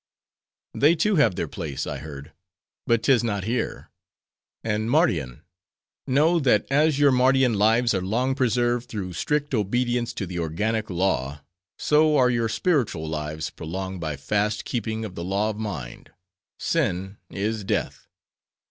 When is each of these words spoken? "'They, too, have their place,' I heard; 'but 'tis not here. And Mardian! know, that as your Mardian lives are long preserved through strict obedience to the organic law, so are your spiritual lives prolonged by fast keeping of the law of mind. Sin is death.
"'They, 0.73 0.95
too, 0.95 1.17
have 1.17 1.35
their 1.35 1.47
place,' 1.47 1.85
I 1.85 1.99
heard; 1.99 2.31
'but 2.87 3.03
'tis 3.03 3.23
not 3.23 3.43
here. 3.43 3.91
And 4.63 4.89
Mardian! 4.89 5.43
know, 6.07 6.39
that 6.39 6.65
as 6.71 6.97
your 6.97 7.11
Mardian 7.11 7.53
lives 7.55 7.93
are 7.93 8.01
long 8.01 8.33
preserved 8.33 8.89
through 8.89 9.13
strict 9.13 9.53
obedience 9.53 10.11
to 10.13 10.25
the 10.25 10.39
organic 10.39 10.89
law, 10.89 11.41
so 11.77 12.17
are 12.17 12.31
your 12.31 12.49
spiritual 12.49 13.07
lives 13.07 13.51
prolonged 13.51 13.99
by 14.01 14.15
fast 14.17 14.65
keeping 14.65 15.05
of 15.05 15.13
the 15.13 15.23
law 15.23 15.51
of 15.51 15.57
mind. 15.59 16.09
Sin 16.57 17.17
is 17.29 17.63
death. 17.63 18.07